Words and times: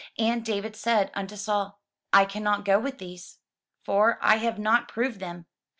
And 0.17 0.43
David 0.43 0.75
said 0.75 1.11
unto 1.13 1.35
Saul, 1.35 1.79
"I 2.11 2.25
cannot 2.25 2.65
go 2.65 2.79
with 2.79 2.97
these; 2.97 3.37
for 3.83 4.17
I 4.19 4.37
have 4.37 4.57
not 4.57 4.87
proved 4.87 5.19
them." 5.19 5.45